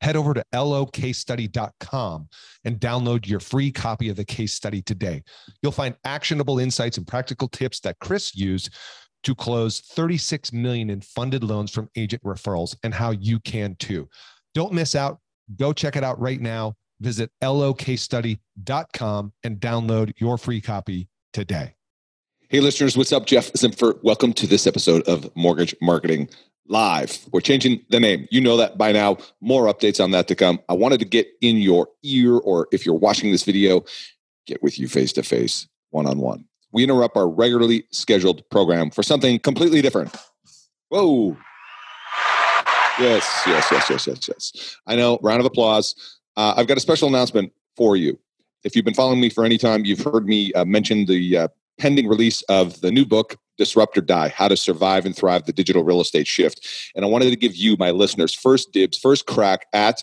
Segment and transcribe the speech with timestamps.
[0.00, 2.28] head over to locasestudy.com
[2.64, 5.22] and download your free copy of the case study today.
[5.62, 8.70] You'll find actionable insights and practical tips that Chris used
[9.24, 14.08] to close 36 million in funded loans from agent referrals and how you can too.
[14.54, 15.18] Don't miss out.
[15.56, 16.74] Go check it out right now.
[17.00, 21.74] Visit locasestudy.com and download your free copy today.
[22.48, 23.26] Hey, listeners, what's up?
[23.26, 23.98] Jeff Zimpfer.
[24.02, 26.28] Welcome to this episode of Mortgage Marketing
[26.68, 27.18] Live.
[27.32, 28.28] We're changing the name.
[28.30, 29.16] You know that by now.
[29.40, 30.60] More updates on that to come.
[30.68, 33.84] I wanted to get in your ear, or if you're watching this video,
[34.46, 36.44] get with you face to face, one on one.
[36.72, 40.14] We interrupt our regularly scheduled program for something completely different.
[40.90, 41.36] Whoa.
[42.98, 44.76] Yes, yes, yes, yes, yes, yes.
[44.86, 45.18] I know.
[45.22, 45.94] Round of applause.
[46.36, 48.18] Uh, I've got a special announcement for you.
[48.64, 51.48] If you've been following me for any time, you've heard me uh, mention the uh,
[51.78, 55.52] pending release of the new book, Disrupt or Die How to Survive and Thrive the
[55.52, 56.66] Digital Real Estate Shift.
[56.94, 60.02] And I wanted to give you, my listeners, first dibs, first crack at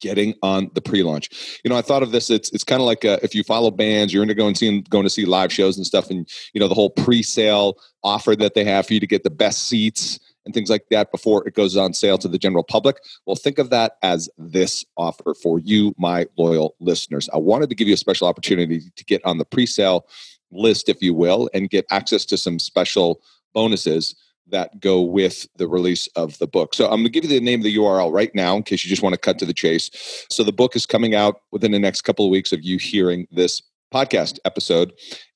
[0.00, 1.60] getting on the pre-launch.
[1.62, 2.30] You know, I thought of this.
[2.30, 5.04] It's it's kind of like uh, if you follow bands, you're into going seeing going
[5.04, 8.64] to see live shows and stuff, and you know the whole pre-sale offer that they
[8.64, 11.76] have for you to get the best seats and things like that before it goes
[11.76, 12.96] on sale to the general public.
[13.26, 17.28] Well, think of that as this offer for you, my loyal listeners.
[17.32, 20.06] I wanted to give you a special opportunity to get on the pre-sale
[20.50, 23.20] list, if you will, and get access to some special
[23.54, 24.14] bonuses
[24.48, 26.74] that go with the release of the book.
[26.74, 28.84] So I'm going to give you the name of the URL right now in case
[28.84, 29.90] you just want to cut to the chase.
[30.28, 33.26] So the book is coming out within the next couple of weeks of you hearing
[33.30, 33.62] this
[33.92, 34.92] podcast episode.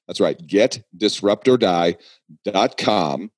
[0.06, 3.30] That's right, getdisruptordie.com.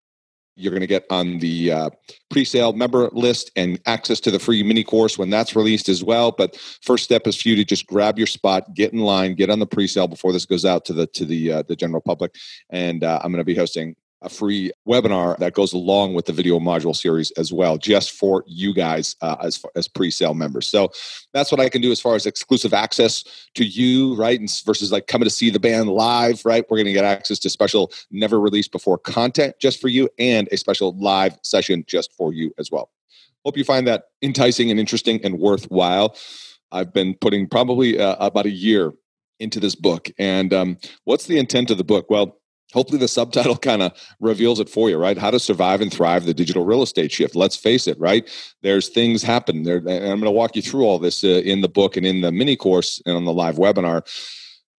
[0.54, 1.88] You're going to get on the uh,
[2.30, 6.30] pre-sale member list and access to the free mini course when that's released as well.
[6.30, 9.48] But first step is for you to just grab your spot, get in line, get
[9.48, 12.34] on the pre-sale before this goes out to the to the uh, the general public.
[12.68, 16.32] And uh, I'm going to be hosting a free webinar that goes along with the
[16.32, 20.66] video module series as well, just for you guys uh, as as pre-sale members.
[20.66, 20.90] So
[21.32, 23.24] that's what I can do as far as exclusive access
[23.54, 24.38] to you, right?
[24.38, 26.64] And versus like coming to see the band live, right?
[26.68, 30.48] We're going to get access to special never released before content just for you, and
[30.52, 32.90] a special live session just for you as well.
[33.44, 36.16] Hope you find that enticing and interesting and worthwhile.
[36.70, 38.92] I've been putting probably uh, about a year
[39.40, 42.08] into this book, and um, what's the intent of the book?
[42.08, 42.38] Well
[42.72, 45.18] hopefully the subtitle kind of reveals it for you right?
[45.18, 47.34] How to survive and thrive the digital real estate shift.
[47.34, 48.28] Let's face it right?
[48.62, 49.62] There's things happen.
[49.62, 52.06] There and i'm going to walk you through all this uh, in the book and
[52.06, 54.06] in the mini course and on the live webinar.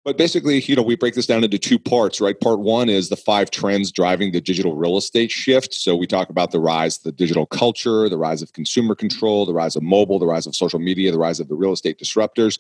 [0.06, 2.40] But basically you know we break this down into two parts right?
[2.40, 5.74] Part one is the five trends driving the digital real estate shift.
[5.74, 9.46] So we talk about the rise of the digital culture the rise of consumer control
[9.46, 12.00] the rise of mobile the rise of social media the rise of the real estate
[12.00, 12.60] disruptors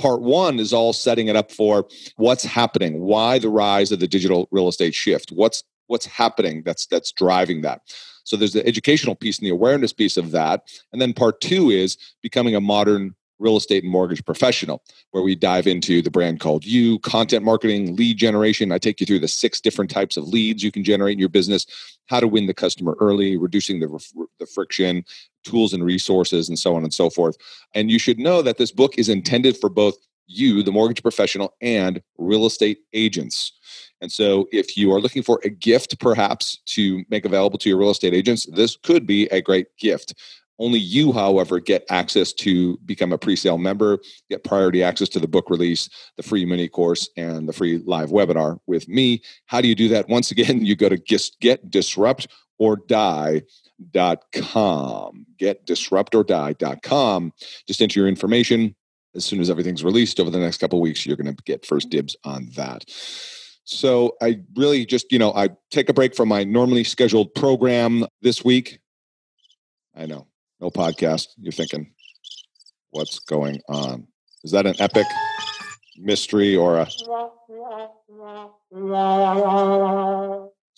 [0.00, 4.08] part one is all setting it up for what's happening why the rise of the
[4.08, 7.82] digital real estate shift what's what's happening that's that's driving that
[8.24, 10.62] so there's the educational piece and the awareness piece of that
[10.92, 15.34] and then part two is becoming a modern real estate and mortgage professional, where we
[15.34, 18.70] dive into the brand called you, content marketing, lead generation.
[18.70, 21.30] I take you through the six different types of leads you can generate in your
[21.30, 21.66] business,
[22.06, 23.88] how to win the customer early, reducing the,
[24.38, 25.04] the friction,
[25.44, 27.36] tools and resources, and so on and so forth.
[27.74, 29.96] And you should know that this book is intended for both
[30.26, 33.52] you, the mortgage professional, and real estate agents.
[34.00, 37.78] And so, if you are looking for a gift, perhaps to make available to your
[37.78, 40.14] real estate agents, this could be a great gift.
[40.58, 43.98] Only you, however, get access to become a pre-sale member,
[44.28, 45.88] get priority access to the book release,
[46.18, 49.22] the free mini course, and the free live webinar with me.
[49.46, 50.10] How do you do that?
[50.10, 50.98] Once again, you go to
[53.92, 55.26] getdisruptordie.com.
[55.40, 57.32] Getdisruptordie.com.
[57.66, 58.74] Just enter your information.
[59.14, 61.90] As soon as everything's released over the next couple weeks, you're going to get first
[61.90, 62.84] dibs on that.
[63.64, 68.06] So I really just, you know, I take a break from my normally scheduled program
[68.22, 68.78] this week
[69.96, 70.26] I know.
[70.60, 71.28] No podcast.
[71.38, 71.92] You're thinking,
[72.90, 74.06] what's going on?
[74.44, 75.06] Is that an epic
[75.98, 76.86] mystery or a.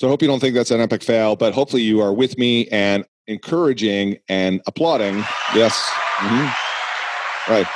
[0.03, 2.37] So I hope you don't think that's an epic fail, but hopefully you are with
[2.37, 5.19] me and encouraging and applauding.
[5.55, 5.81] Yes.
[6.17, 7.53] Mm-hmm.
[7.53, 7.67] Right.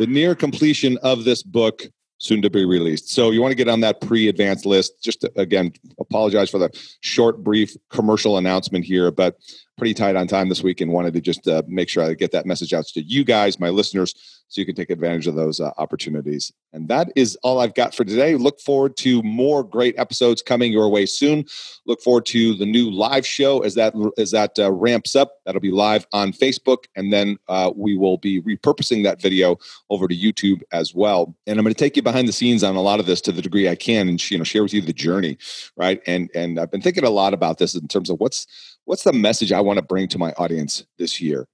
[0.00, 1.84] The near completion of this book
[2.18, 3.08] soon to be released.
[3.08, 5.00] So you want to get on that pre-advanced list.
[5.00, 6.70] Just to, again, apologize for the
[7.02, 9.36] short, brief commercial announcement here, but
[9.80, 12.32] pretty tight on time this week and wanted to just uh, make sure I get
[12.32, 14.14] that message out to you guys, my listeners,
[14.48, 16.52] so you can take advantage of those uh, opportunities.
[16.74, 18.34] And that is all I've got for today.
[18.34, 21.46] Look forward to more great episodes coming your way soon.
[21.86, 25.32] Look forward to the new live show as that as that uh, ramps up.
[25.46, 29.56] That'll be live on Facebook, and then uh, we will be repurposing that video
[29.88, 31.34] over to YouTube as well.
[31.46, 33.32] And I'm going to take you behind the scenes on a lot of this to
[33.32, 35.38] the degree I can, and you know share with you the journey,
[35.76, 36.02] right?
[36.06, 38.46] And and I've been thinking a lot about this in terms of what's
[38.84, 41.46] what's the message I want to bring to my audience this year?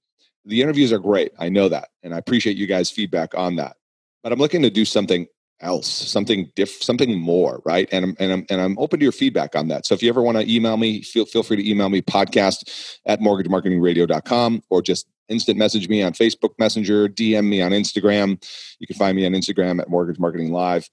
[0.45, 1.31] The interviews are great.
[1.37, 1.89] I know that.
[2.03, 3.75] And I appreciate you guys' feedback on that.
[4.23, 5.27] But I'm looking to do something
[5.59, 7.89] else, something diff, something more, right?
[7.91, 9.85] And I'm, and I'm, and I'm open to your feedback on that.
[9.85, 12.97] So if you ever want to email me, feel, feel free to email me podcast
[13.05, 18.41] at mortgagemarketingradio.com or just instant message me on Facebook Messenger, DM me on Instagram.
[18.79, 20.87] You can find me on Instagram at Mortgage Marketing Live.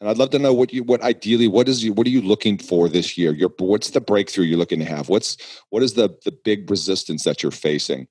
[0.00, 2.22] And I'd love to know what you what ideally what is you what are you
[2.22, 3.32] looking for this year?
[3.32, 5.08] Your what's the breakthrough you're looking to have?
[5.08, 5.36] What's
[5.70, 8.06] what is the the big resistance that you're facing?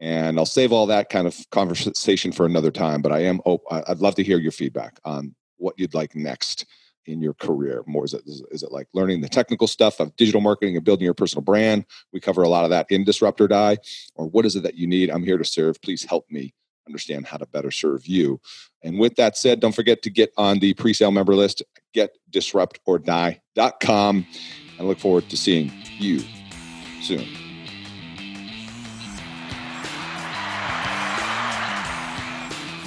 [0.00, 3.02] And I'll save all that kind of conversation for another time.
[3.02, 6.66] But I am oh, I'd love to hear your feedback on what you'd like next
[7.06, 7.84] in your career.
[7.86, 11.04] More is it is it like learning the technical stuff of digital marketing and building
[11.04, 11.84] your personal brand?
[12.12, 13.76] We cover a lot of that in Disrupt or Die.
[14.16, 15.10] Or what is it that you need?
[15.10, 15.80] I'm here to serve.
[15.80, 16.54] Please help me
[16.90, 18.40] understand how to better serve you.
[18.82, 21.62] And with that said, don't forget to get on the pre-sale member list,
[21.94, 24.26] getdisruptordie.com,
[24.78, 26.20] and look forward to seeing you
[27.02, 27.26] soon.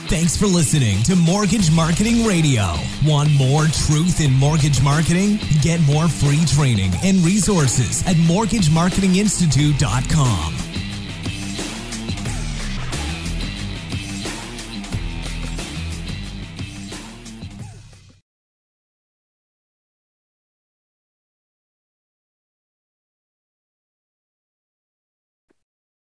[0.08, 2.76] Thanks for listening to Mortgage Marketing Radio.
[3.04, 5.40] Want more truth in mortgage marketing?
[5.62, 10.83] Get more free training and resources at mortgagemarketinginstitute.com.